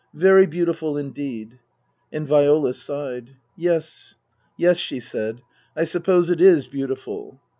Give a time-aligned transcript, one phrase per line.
[0.15, 1.59] Very beautiful indeed."
[2.11, 3.35] And Viola sighed."
[3.69, 4.15] Yes.
[4.57, 5.43] Yes," she said."
[5.77, 7.39] I suppose it is beautiful."